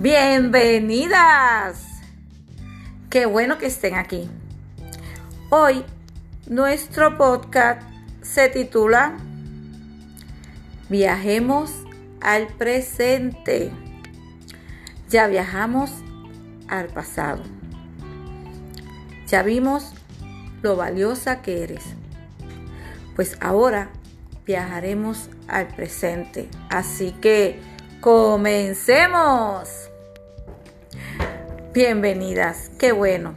[0.00, 1.84] Bienvenidas.
[3.10, 4.30] Qué bueno que estén aquí.
[5.50, 5.84] Hoy
[6.46, 7.82] nuestro podcast
[8.22, 9.16] se titula
[10.88, 11.72] Viajemos
[12.20, 13.72] al presente.
[15.08, 15.90] Ya viajamos
[16.68, 17.42] al pasado.
[19.26, 19.94] Ya vimos
[20.62, 21.82] lo valiosa que eres.
[23.16, 23.90] Pues ahora
[24.46, 26.48] viajaremos al presente.
[26.70, 27.58] Así que
[28.00, 29.90] comencemos.
[31.72, 33.34] Bienvenidas, qué bueno.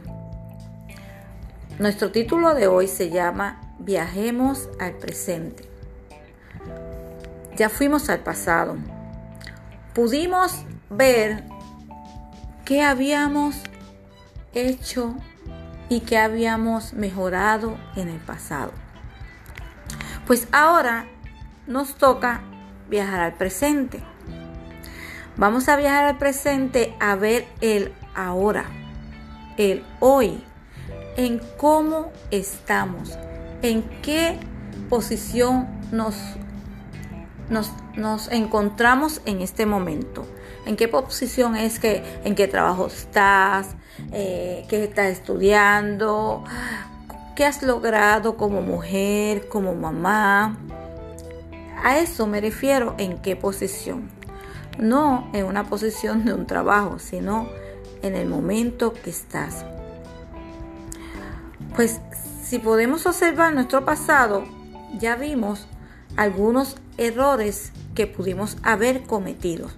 [1.78, 5.68] Nuestro título de hoy se llama Viajemos al presente.
[7.56, 8.76] Ya fuimos al pasado.
[9.94, 11.44] Pudimos ver
[12.64, 13.56] qué habíamos
[14.54, 15.16] hecho
[15.88, 18.72] y qué habíamos mejorado en el pasado.
[20.26, 21.06] Pues ahora
[21.66, 22.42] nos toca
[22.88, 24.11] viajar al presente.
[25.36, 28.66] Vamos a viajar al presente a ver el ahora,
[29.56, 30.44] el hoy,
[31.16, 33.18] en cómo estamos,
[33.62, 34.38] en qué
[34.90, 36.16] posición nos,
[37.48, 40.26] nos, encontramos en este momento.
[40.66, 43.74] ¿En qué posición es que, en qué trabajo estás,
[44.12, 46.44] eh, qué estás estudiando,
[47.34, 50.58] qué has logrado como mujer, como mamá?
[51.82, 54.21] A eso me refiero en qué posición.
[54.78, 57.48] No en una posición de un trabajo, sino
[58.02, 59.64] en el momento que estás.
[61.74, 62.00] Pues
[62.42, 64.44] si podemos observar nuestro pasado,
[64.98, 65.66] ya vimos
[66.16, 69.68] algunos errores que pudimos haber cometido.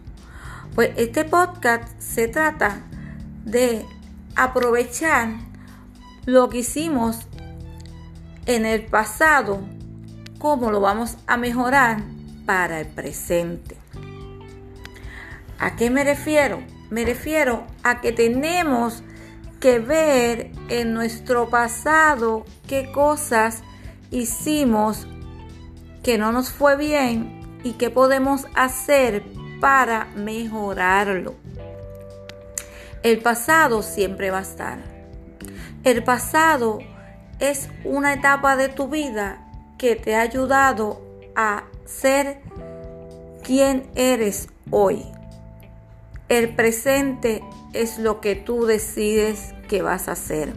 [0.75, 2.83] Pues este podcast se trata
[3.45, 3.85] de
[4.35, 5.29] aprovechar
[6.27, 7.29] lo que hicimos
[8.47, 9.61] en el pasado,
[10.39, 12.03] cómo lo vamos a mejorar
[12.47, 13.84] para el presente.
[15.59, 16.63] ¿A qué me refiero?
[16.91, 19.03] Me refiero a que tenemos
[19.61, 23.63] que ver en nuestro pasado qué cosas
[24.11, 25.07] hicimos
[26.03, 29.25] que no nos fue bien y qué podemos hacer
[29.61, 31.35] para mejorarlo.
[33.03, 34.79] El pasado siempre va a estar.
[35.83, 36.79] El pasado
[37.39, 39.47] es una etapa de tu vida
[39.79, 41.03] que te ha ayudado
[41.35, 42.41] a ser
[43.43, 45.14] quien eres hoy.
[46.35, 50.53] El presente es lo que tú decides que vas a hacer.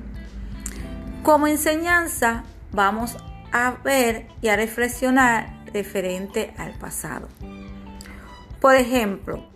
[1.21, 3.15] Como enseñanza vamos
[3.51, 7.27] a ver y a reflexionar referente al pasado.
[8.59, 9.47] Por ejemplo,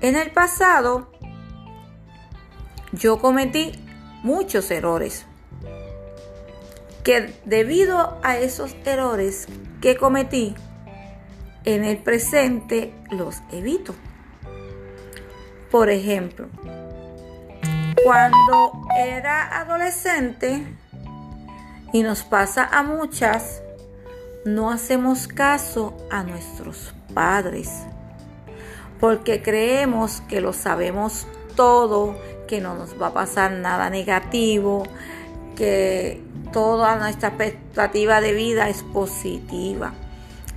[0.00, 1.10] en el pasado
[2.92, 3.72] yo cometí
[4.22, 5.26] muchos errores
[7.02, 9.48] que debido a esos errores
[9.80, 10.54] que cometí
[11.64, 13.96] en el presente los evito.
[15.70, 16.48] Por ejemplo,
[18.04, 20.64] cuando era adolescente,
[21.92, 23.62] y nos pasa a muchas,
[24.44, 27.70] no hacemos caso a nuestros padres,
[29.00, 34.84] porque creemos que lo sabemos todo, que no nos va a pasar nada negativo,
[35.54, 39.92] que toda nuestra expectativa de vida es positiva.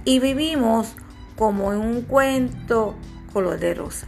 [0.05, 0.95] Y vivimos
[1.38, 2.95] como en un cuento
[3.33, 4.07] color de rosa.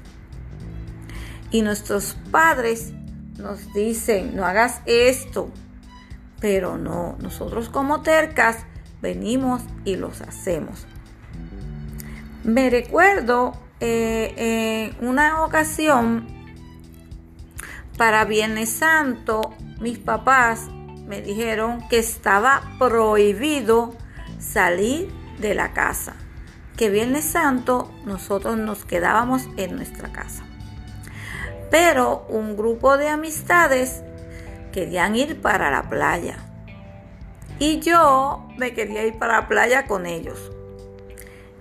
[1.53, 2.93] Y nuestros padres
[3.37, 5.51] nos dicen, no hagas esto.
[6.41, 8.65] Pero no, nosotros como tercas
[9.03, 10.87] venimos y los hacemos.
[12.43, 16.25] Me recuerdo eh, en una ocasión,
[17.99, 20.69] para Viernes Santo, mis papás
[21.05, 23.95] me dijeron que estaba prohibido
[24.39, 26.15] salir de la casa.
[26.75, 30.43] Que Viernes Santo nosotros nos quedábamos en nuestra casa
[31.73, 34.03] pero un grupo de amistades
[34.71, 36.37] querían ir para la playa.
[37.57, 40.51] Y yo me quería ir para la playa con ellos.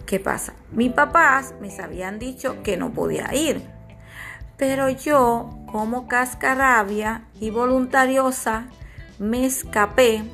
[0.04, 0.52] ¿Qué pasa?
[0.70, 3.62] Mis papás me habían dicho que no podía ir.
[4.58, 8.66] Pero yo, como cascarabia y voluntariosa,
[9.19, 10.25] me escapé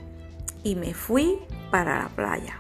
[0.64, 1.38] y me fui
[1.70, 2.56] para la playa.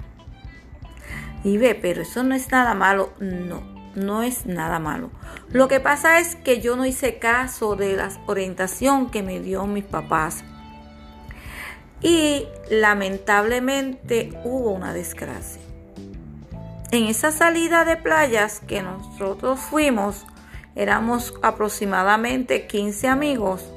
[1.42, 5.10] Y ve, pero eso no es nada malo, no no es nada malo.
[5.50, 9.66] Lo que pasa es que yo no hice caso de la orientación que me dio
[9.66, 10.44] mis papás.
[12.00, 15.60] Y lamentablemente hubo una desgracia.
[16.90, 20.24] En esa salida de playas que nosotros fuimos,
[20.74, 23.70] éramos aproximadamente 15 amigos.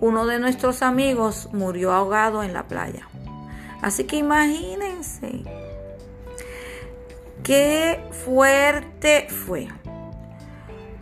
[0.00, 3.08] Uno de nuestros amigos murió ahogado en la playa.
[3.82, 5.44] Así que imagínense
[7.42, 9.68] Qué fuerte fue.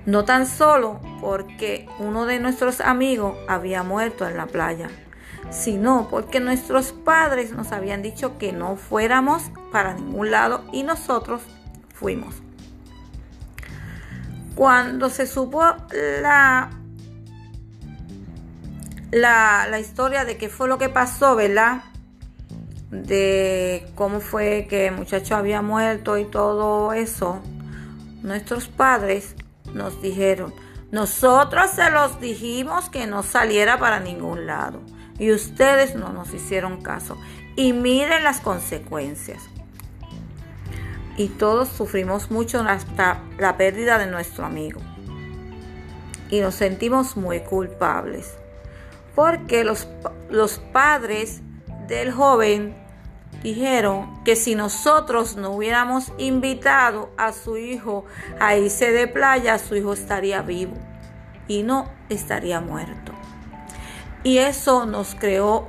[0.07, 4.89] No tan solo porque uno de nuestros amigos había muerto en la playa,
[5.51, 11.43] sino porque nuestros padres nos habían dicho que no fuéramos para ningún lado y nosotros
[11.93, 12.37] fuimos.
[14.55, 15.63] Cuando se supo
[16.23, 16.71] la,
[19.11, 21.83] la, la historia de qué fue lo que pasó, ¿verdad?
[22.91, 27.41] De cómo fue que el muchacho había muerto y todo eso,
[28.23, 29.35] nuestros padres
[29.75, 30.55] nos dijeron,
[30.91, 34.81] nosotros se los dijimos que no saliera para ningún lado
[35.19, 37.19] y ustedes no nos hicieron caso.
[37.57, 39.43] Y miren las consecuencias.
[41.17, 44.81] Y todos sufrimos mucho hasta la pérdida de nuestro amigo.
[46.31, 48.35] Y nos sentimos muy culpables.
[49.17, 49.89] Porque los,
[50.31, 51.43] los padres
[51.89, 52.77] del joven
[53.43, 58.05] dijeron que si nosotros no hubiéramos invitado a su hijo
[58.39, 60.75] a irse de playa, su hijo estaría vivo
[61.49, 63.13] y no estaría muerto.
[64.23, 65.69] Y eso nos creó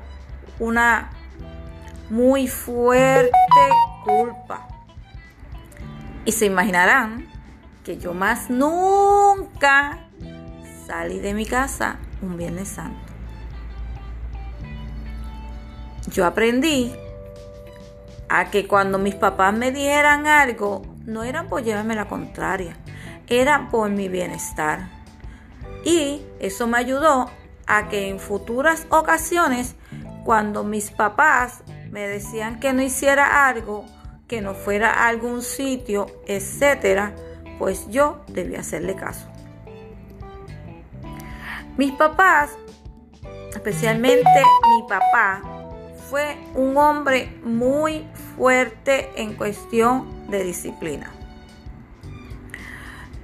[0.59, 1.11] una
[2.09, 3.31] muy fuerte
[4.03, 4.67] culpa.
[6.25, 7.27] Y se imaginarán
[7.83, 10.09] que yo más nunca
[10.85, 13.08] salí de mi casa un Viernes Santo.
[16.11, 16.93] Yo aprendí
[18.29, 22.77] a que cuando mis papás me dijeran algo, no era por llevarme la contraria,
[23.27, 24.89] era por mi bienestar.
[25.83, 27.29] Y eso me ayudó
[27.67, 29.75] a que en futuras ocasiones,
[30.23, 33.85] cuando mis papás me decían que no hiciera algo,
[34.27, 37.15] que no fuera a algún sitio, etcétera,
[37.57, 39.27] pues yo debía hacerle caso.
[41.77, 42.51] Mis papás,
[43.53, 45.58] especialmente mi papá,
[46.09, 51.11] fue un hombre muy fuerte en cuestión de disciplina.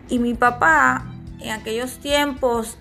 [0.07, 1.05] Y mi papá,
[1.39, 2.77] en aquellos tiempos,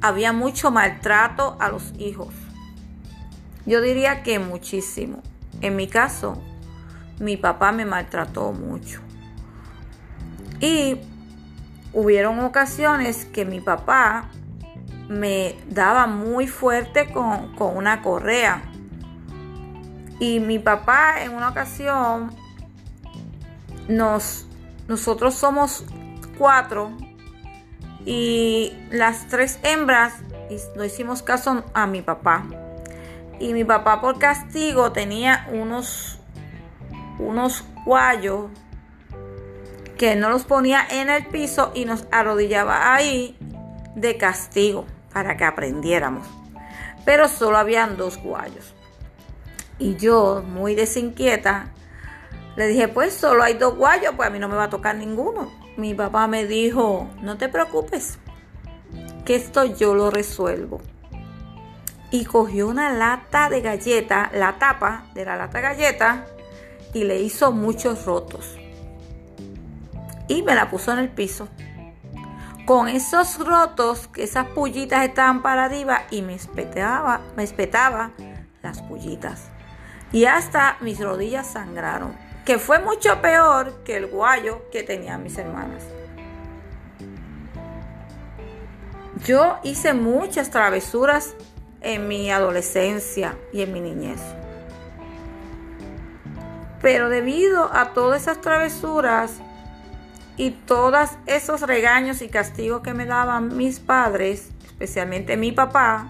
[0.00, 2.32] había mucho maltrato a los hijos.
[3.66, 5.22] Yo diría que muchísimo.
[5.60, 6.42] En mi caso,
[7.20, 9.00] mi papá me maltrató mucho.
[10.58, 10.96] Y
[11.92, 14.30] hubieron ocasiones que mi papá
[15.08, 18.71] me daba muy fuerte con, con una correa
[20.22, 22.30] y mi papá en una ocasión
[23.88, 24.46] nos
[24.86, 25.84] nosotros somos
[26.38, 26.92] cuatro
[28.06, 30.14] y las tres hembras
[30.76, 32.44] no hicimos caso a mi papá.
[33.40, 36.20] Y mi papá por castigo tenía unos
[37.18, 38.48] unos guayos
[39.98, 43.36] que no los ponía en el piso y nos arrodillaba ahí
[43.96, 46.28] de castigo para que aprendiéramos.
[47.04, 48.71] Pero solo habían dos guayos.
[49.78, 51.72] Y yo, muy desinquieta,
[52.56, 54.96] le dije, pues solo hay dos guayos, pues a mí no me va a tocar
[54.96, 55.50] ninguno.
[55.76, 58.18] Mi papá me dijo, no te preocupes,
[59.24, 60.80] que esto yo lo resuelvo.
[62.10, 66.26] Y cogió una lata de galleta, la tapa de la lata de galleta,
[66.92, 68.58] y le hizo muchos rotos.
[70.28, 71.48] Y me la puso en el piso.
[72.66, 78.10] Con esos rotos, que esas pullitas estaban para arriba y me espetaba, me espetaba
[78.62, 79.51] las pullitas
[80.12, 82.14] y hasta mis rodillas sangraron,
[82.44, 85.82] que fue mucho peor que el guayo que tenían mis hermanas.
[89.24, 91.34] Yo hice muchas travesuras
[91.80, 94.20] en mi adolescencia y en mi niñez.
[96.80, 99.40] Pero debido a todas esas travesuras
[100.36, 106.08] y todos esos regaños y castigos que me daban mis padres, especialmente mi papá,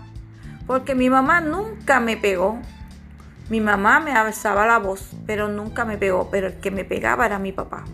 [0.66, 2.58] porque mi mamá nunca me pegó,
[3.48, 7.26] mi mamá me alzaba la voz, pero nunca me pegó, pero el que me pegaba
[7.26, 7.84] era mi papá.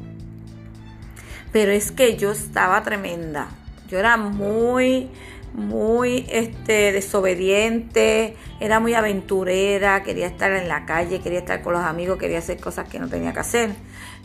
[1.52, 3.48] Pero es que yo estaba tremenda.
[3.88, 5.10] Yo era muy,
[5.54, 11.82] muy este, desobediente, era muy aventurera, quería estar en la calle, quería estar con los
[11.82, 13.70] amigos, quería hacer cosas que no tenía que hacer.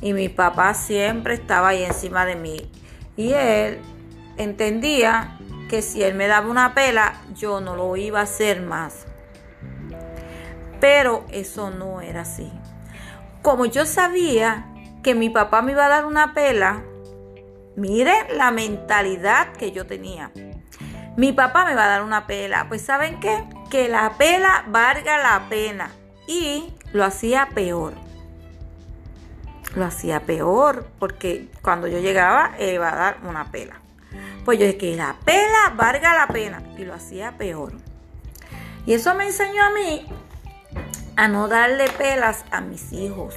[0.02, 2.70] Y mi papá siempre estaba ahí encima de mí.
[3.16, 3.80] Y él
[4.38, 5.38] entendía
[5.70, 9.06] que si él me daba una pela, yo no lo iba a hacer más.
[10.84, 12.52] Pero eso no era así.
[13.42, 14.66] Como yo sabía
[15.02, 16.84] que mi papá me iba a dar una pela,
[17.78, 20.34] miren la mentalidad que yo tenía.
[21.16, 22.68] Mi papá me va a dar una pela.
[22.68, 23.46] Pues ¿saben qué?
[23.70, 25.90] Que la pela valga la pena.
[26.28, 27.94] Y lo hacía peor.
[29.76, 33.80] Lo hacía peor porque cuando yo llegaba él iba a dar una pela.
[34.44, 36.62] Pues yo dije que la pela valga la pena.
[36.78, 37.72] Y lo hacía peor.
[38.86, 40.06] Y eso me enseñó a mí
[41.16, 43.36] a no darle pelas a mis hijos.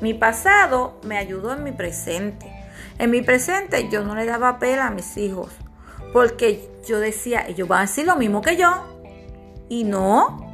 [0.00, 2.50] Mi pasado me ayudó en mi presente.
[2.98, 5.50] En mi presente yo no le daba pela a mis hijos,
[6.12, 8.70] porque yo decía, ellos van a decir lo mismo que yo.
[9.68, 10.44] Y no.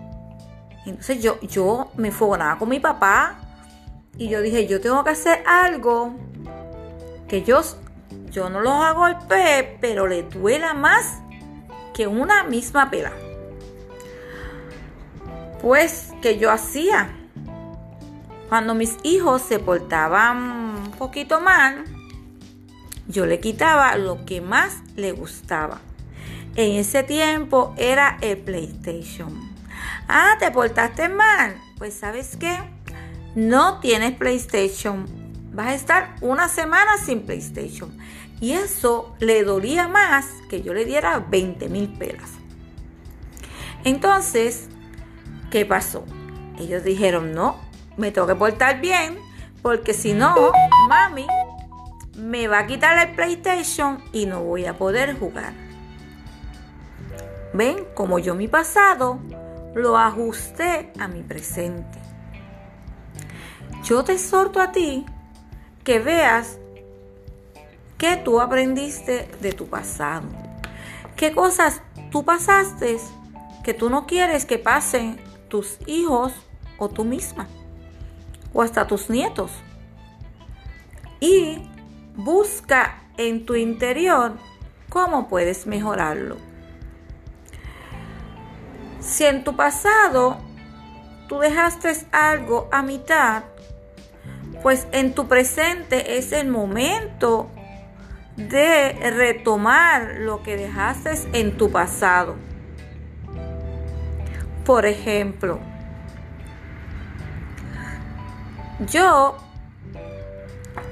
[0.84, 3.38] Entonces yo, yo me fogonaba con mi papá
[4.18, 6.14] y yo dije, yo tengo que hacer algo
[7.28, 7.62] que yo,
[8.30, 11.20] yo no los hago al golpe, pero le duela más
[11.94, 13.12] que una misma pela.
[15.64, 17.08] Pues que yo hacía.
[18.50, 21.86] Cuando mis hijos se portaban un poquito mal,
[23.08, 25.80] yo le quitaba lo que más le gustaba.
[26.54, 29.32] En ese tiempo era el PlayStation.
[30.06, 31.56] Ah, te portaste mal.
[31.78, 32.58] Pues sabes qué?
[33.34, 35.06] No tienes PlayStation.
[35.54, 37.96] Vas a estar una semana sin PlayStation.
[38.38, 42.32] Y eso le dolía más que yo le diera 20 mil pelas.
[43.84, 44.68] Entonces,
[45.54, 46.04] ¿qué pasó?
[46.58, 47.54] Ellos dijeron, no,
[47.96, 49.16] me tengo que portar bien,
[49.62, 50.50] porque si no,
[50.88, 51.28] mami
[52.16, 55.52] me va a quitar el PlayStation y no voy a poder jugar.
[57.52, 59.20] Ven, como yo mi pasado
[59.76, 62.00] lo ajusté a mi presente.
[63.84, 65.06] Yo te exhorto a ti
[65.84, 66.58] que veas
[67.96, 70.26] qué tú aprendiste de tu pasado.
[71.14, 71.80] ¿Qué cosas
[72.10, 72.98] tú pasaste
[73.62, 76.32] que tú no quieres que pasen tus hijos
[76.78, 77.48] o tú misma?
[78.52, 79.50] O hasta tus nietos.
[81.20, 81.58] Y
[82.16, 84.32] busca en tu interior
[84.88, 86.36] cómo puedes mejorarlo.
[89.00, 90.38] Si en tu pasado
[91.28, 93.44] tú dejaste algo a mitad,
[94.62, 97.50] pues en tu presente es el momento
[98.36, 102.36] de retomar lo que dejaste en tu pasado.
[104.64, 105.60] Por ejemplo,
[108.90, 109.36] yo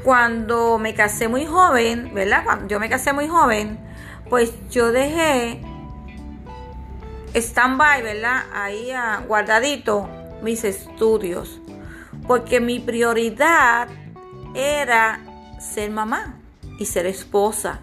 [0.05, 2.45] cuando me casé muy joven, ¿verdad?
[2.45, 3.79] Cuando yo me casé muy joven,
[4.29, 5.63] pues yo dejé
[7.35, 8.45] stand-by, ¿verdad?
[8.53, 10.09] Ahí ah, guardadito
[10.43, 11.61] mis estudios.
[12.27, 13.89] Porque mi prioridad
[14.55, 15.21] era
[15.61, 16.37] ser mamá
[16.79, 17.81] y ser esposa.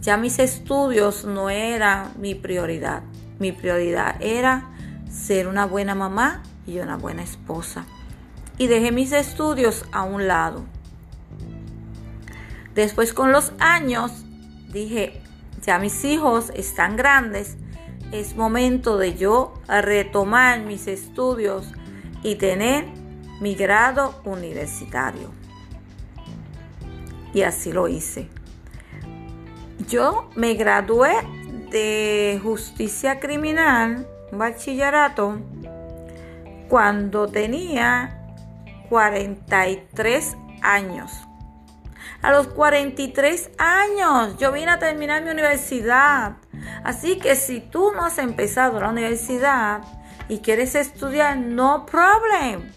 [0.00, 3.02] Ya mis estudios no eran mi prioridad.
[3.38, 4.77] Mi prioridad era
[5.10, 7.86] ser una buena mamá y una buena esposa.
[8.58, 10.64] Y dejé mis estudios a un lado.
[12.74, 14.24] Después con los años
[14.72, 15.20] dije,
[15.64, 17.56] ya mis hijos están grandes,
[18.12, 21.72] es momento de yo retomar mis estudios
[22.22, 22.86] y tener
[23.40, 25.30] mi grado universitario.
[27.34, 28.28] Y así lo hice.
[29.88, 31.12] Yo me gradué
[31.70, 35.40] de justicia criminal, bachillerato,
[36.68, 38.18] cuando tenía
[38.88, 41.12] 43 años.
[42.20, 46.36] A los 43 años yo vine a terminar mi universidad.
[46.82, 49.82] Así que si tú no has empezado la universidad
[50.28, 52.72] y quieres estudiar, no problem.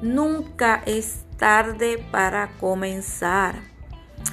[0.00, 3.56] Nunca es tarde para comenzar.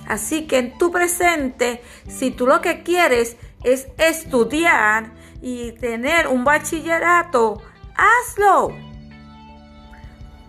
[0.07, 6.43] Así que en tu presente, si tú lo que quieres es estudiar y tener un
[6.43, 7.61] bachillerato,
[7.95, 8.75] hazlo.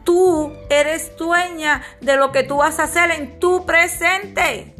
[0.04, 4.74] Tú eres dueña de lo que tú vas a hacer en tu presente.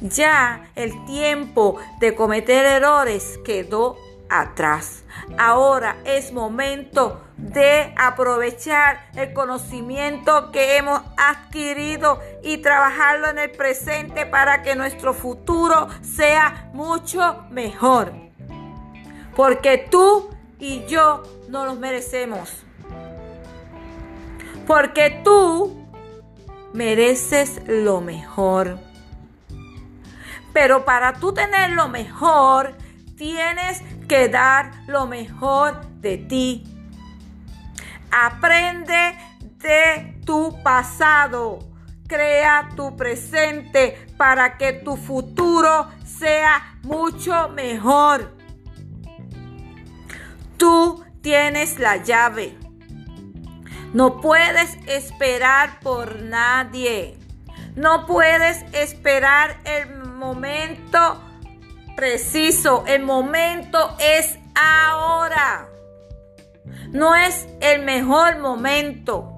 [0.00, 3.98] Ya el tiempo de cometer errores quedó
[4.30, 5.04] atrás.
[5.36, 14.24] Ahora es momento de aprovechar el conocimiento que hemos adquirido y trabajarlo en el presente
[14.24, 18.29] para que nuestro futuro sea mucho mejor.
[19.40, 20.28] Porque tú
[20.58, 22.62] y yo no los merecemos.
[24.66, 25.88] Porque tú
[26.74, 28.78] mereces lo mejor.
[30.52, 32.76] Pero para tú tener lo mejor,
[33.16, 36.64] tienes que dar lo mejor de ti.
[38.10, 39.16] Aprende
[39.56, 41.60] de tu pasado.
[42.06, 48.38] Crea tu presente para que tu futuro sea mucho mejor.
[50.60, 52.54] Tú tienes la llave.
[53.94, 57.16] No puedes esperar por nadie.
[57.76, 61.22] No puedes esperar el momento
[61.96, 62.84] preciso.
[62.86, 65.66] El momento es ahora.
[66.90, 69.32] No es el mejor momento.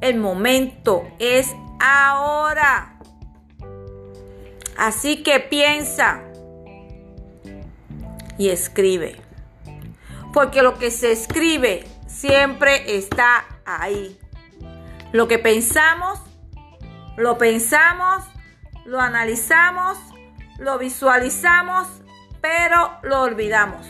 [0.00, 2.98] El momento es ahora.
[4.76, 6.24] Así que piensa
[8.36, 9.25] y escribe.
[10.36, 14.20] Porque lo que se escribe siempre está ahí.
[15.12, 16.20] Lo que pensamos,
[17.16, 18.22] lo pensamos
[18.86, 19.98] lo analizamos,
[20.58, 21.88] lo visualizamos,
[22.40, 23.84] pero lo olvidamos.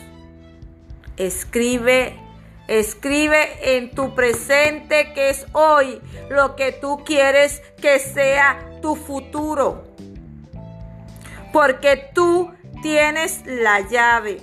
[1.17, 2.19] Escribe,
[2.67, 9.83] escribe en tu presente que es hoy lo que tú quieres que sea tu futuro.
[11.53, 12.51] Porque tú
[12.81, 14.41] tienes la llave.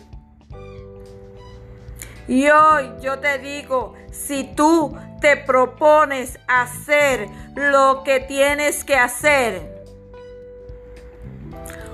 [2.27, 9.85] Y hoy yo te digo, si tú te propones hacer lo que tienes que hacer,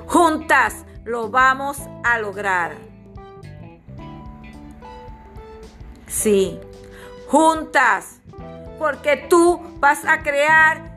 [0.07, 2.77] juntas lo vamos a lograr.
[6.07, 6.59] Sí,
[7.29, 8.21] juntas,
[8.79, 10.91] porque tú vas a crear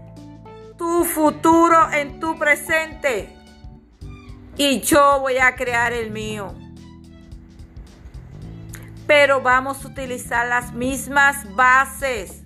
[0.78, 3.36] tu futuro en tu presente
[4.58, 6.54] y yo voy a crear el mío.
[9.16, 12.42] Pero vamos a utilizar las mismas bases.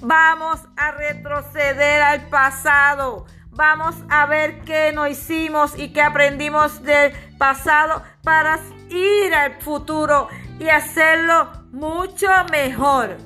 [0.00, 3.26] Vamos a retroceder al pasado.
[3.50, 10.28] Vamos a ver qué no hicimos y qué aprendimos del pasado para ir al futuro
[10.60, 13.16] y hacerlo mucho mejor.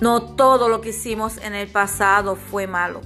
[0.00, 3.00] No todo lo que hicimos en el pasado fue malo.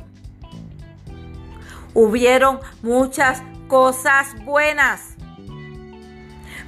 [1.94, 5.15] Hubieron muchas cosas buenas,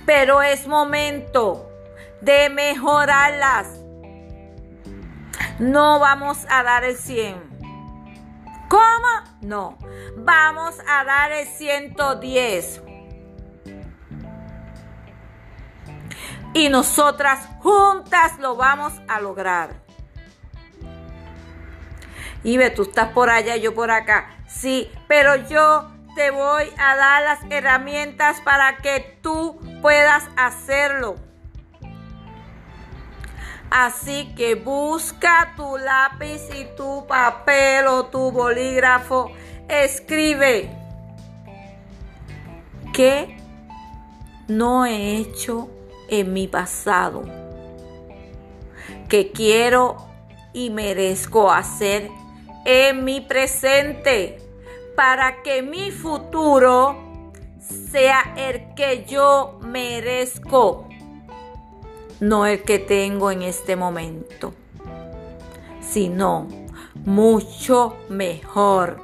[0.09, 1.71] pero es momento
[2.23, 3.69] de mejorarlas.
[5.59, 7.37] No vamos a dar el 100.
[8.71, 9.38] ¿Cómo?
[9.43, 9.77] No.
[10.17, 12.83] Vamos a dar el 110.
[16.55, 19.75] Y nosotras juntas lo vamos a lograr.
[22.43, 24.38] Ve, tú estás por allá, yo por acá.
[24.47, 31.17] Sí, pero yo te voy a dar las herramientas para que tú puedas hacerlo.
[33.71, 39.31] Así que busca tu lápiz y tu papel o tu bolígrafo.
[39.69, 40.71] Escribe.
[42.95, 43.37] ¿Qué
[44.49, 45.69] no he hecho
[46.09, 47.25] en mi pasado?
[49.09, 50.09] Que quiero
[50.55, 52.11] y merezco hacer
[52.64, 54.38] en mi presente
[54.97, 57.08] para que mi futuro
[57.68, 60.88] sea el que yo merezco,
[62.20, 64.54] no el que tengo en este momento,
[65.81, 66.48] sino
[67.04, 69.02] mucho mejor.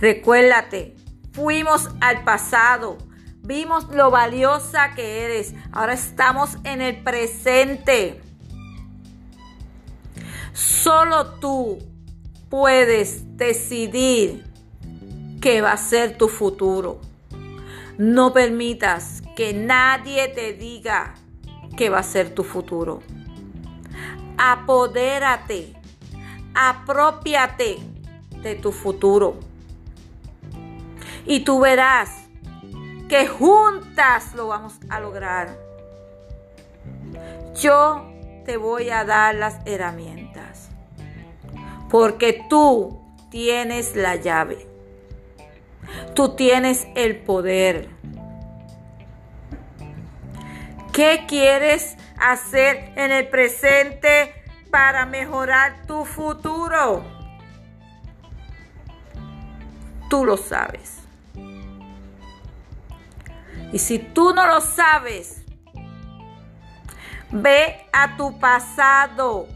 [0.00, 0.96] Recuérdate,
[1.32, 2.98] fuimos al pasado,
[3.42, 8.20] vimos lo valiosa que eres, ahora estamos en el presente.
[10.52, 11.78] Solo tú
[12.50, 14.51] puedes decidir
[15.42, 17.00] qué va a ser tu futuro.
[17.98, 21.14] No permitas que nadie te diga
[21.76, 23.00] qué va a ser tu futuro.
[24.38, 25.74] Apodérate,
[26.54, 27.78] apropiate
[28.40, 29.40] de tu futuro.
[31.26, 32.10] Y tú verás
[33.08, 35.58] que juntas lo vamos a lograr.
[37.60, 38.08] Yo
[38.46, 40.68] te voy a dar las herramientas.
[41.90, 43.00] Porque tú
[43.30, 44.71] tienes la llave.
[46.14, 47.88] Tú tienes el poder.
[50.92, 54.34] ¿Qué quieres hacer en el presente
[54.70, 57.04] para mejorar tu futuro?
[60.10, 60.98] Tú lo sabes.
[63.72, 65.42] Y si tú no lo sabes,
[67.32, 69.48] Ve a tu pasado.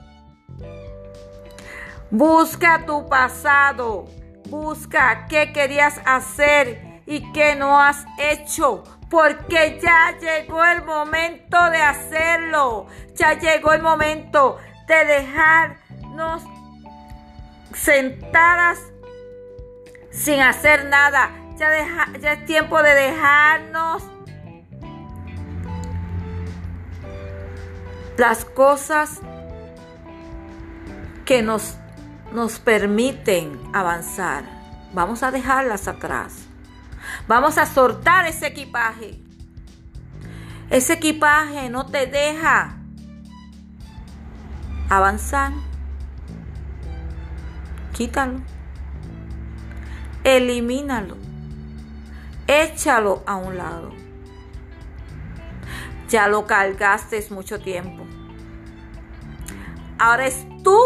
[2.11, 4.07] Busca tu pasado.
[4.49, 8.85] Busca qué querías hacer y qué no has hecho.
[9.11, 12.87] Porque ya llegó el momento de hacerlo.
[13.15, 16.43] Ya llegó el momento de dejarnos
[17.73, 18.79] sentadas
[20.11, 21.31] sin hacer nada.
[21.57, 21.71] Ya,
[22.21, 24.03] ya es tiempo de dejarnos
[28.17, 29.21] las cosas
[31.25, 31.77] que nos,
[32.33, 34.45] nos permiten avanzar,
[34.93, 36.47] vamos a dejarlas atrás.
[37.29, 39.19] Vamos a soltar ese equipaje.
[40.71, 42.77] Ese equipaje no te deja
[44.89, 45.53] avanzar.
[47.93, 48.41] Quítalo.
[50.25, 51.17] Elimínalo.
[52.47, 53.93] Échalo a un lado.
[56.09, 58.05] Ya lo cargaste mucho tiempo.
[59.99, 60.79] Ahora es tu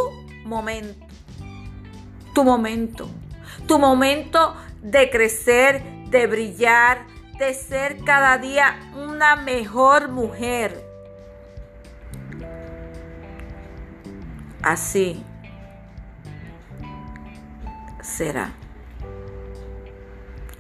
[0.45, 1.00] momento.
[2.41, 3.07] Tu momento.
[3.67, 7.05] Tu momento de crecer, de brillar,
[7.39, 10.83] de ser cada día una mejor mujer.
[14.63, 15.23] Así
[18.01, 18.55] será.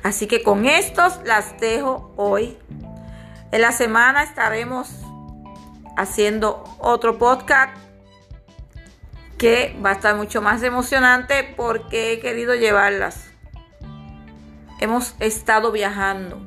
[0.02, 2.58] Así que con estos las dejo hoy.
[3.52, 5.00] En la semana estaremos
[5.96, 7.74] haciendo otro podcast
[9.40, 13.30] que va a estar mucho más emocionante porque he querido llevarlas.
[14.80, 16.44] Hemos estado viajando.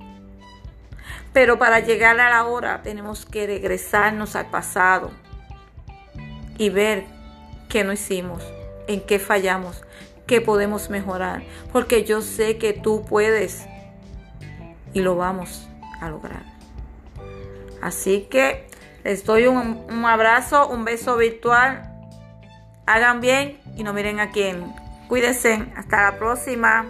[1.34, 5.10] Pero para llegar a la hora tenemos que regresarnos al pasado
[6.60, 7.06] y ver
[7.67, 8.43] qué no hicimos,
[8.86, 9.82] en qué fallamos,
[10.27, 11.41] qué podemos mejorar.
[11.71, 13.65] Porque yo sé que tú puedes
[14.93, 15.67] y lo vamos
[15.99, 16.43] a lograr.
[17.82, 18.67] Así que
[19.03, 21.89] les doy un, un abrazo, un beso virtual
[22.86, 24.74] Hagan bien y no miren a quién.
[25.08, 25.72] Cuídense.
[25.76, 26.86] Hasta la próxima.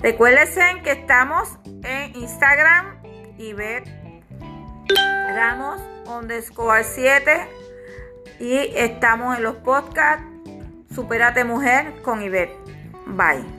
[0.00, 1.48] Recuérdense que estamos
[1.82, 3.02] en Instagram
[3.38, 3.84] y ver
[5.34, 7.48] Ramos underscore 7
[8.40, 10.24] y estamos en los podcasts
[10.94, 12.56] Superate Mujer con Ivette.
[13.06, 13.55] Bye.